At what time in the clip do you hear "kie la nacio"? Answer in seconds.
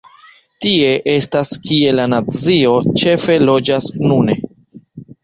1.65-2.71